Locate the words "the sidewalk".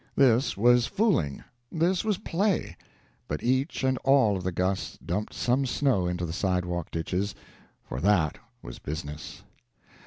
6.25-6.89